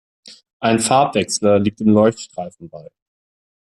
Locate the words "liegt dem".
1.59-1.89